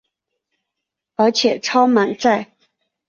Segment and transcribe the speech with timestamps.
[1.13, 2.49] 而且超满载